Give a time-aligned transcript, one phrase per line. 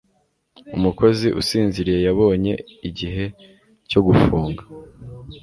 [0.77, 2.53] umukozi usinziriye yabonye,
[2.89, 3.23] igihe
[3.89, 4.63] cyo gufunga